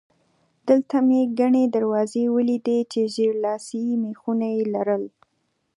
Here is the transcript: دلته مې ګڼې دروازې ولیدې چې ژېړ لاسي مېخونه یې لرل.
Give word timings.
دلته 0.67 0.95
مې 1.07 1.21
ګڼې 1.39 1.63
دروازې 1.75 2.23
ولیدې 2.35 2.79
چې 2.91 3.01
ژېړ 3.13 3.33
لاسي 3.45 3.83
مېخونه 4.03 4.47
یې 4.55 4.63
لرل. 4.73 5.03